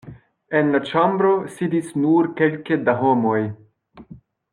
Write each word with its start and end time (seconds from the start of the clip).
En 0.59 0.69
la 0.75 0.79
ĉambro 0.91 1.33
sidis 1.57 1.91
nur 2.05 2.31
kelke 2.39 2.79
da 2.87 2.97
homoj. 3.03 3.37